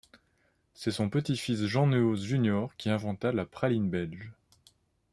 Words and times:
C'est 0.73 0.89
son 0.89 1.11
petit-fils 1.11 1.63
Jean 1.65 1.85
Neuhaus 1.85 2.15
Junior 2.23 2.75
qui 2.75 2.89
inventa 2.89 3.31
la 3.31 3.45
praline 3.45 3.87
belge. 3.91 4.31